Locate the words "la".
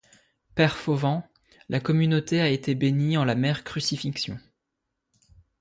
1.69-1.79, 3.23-3.35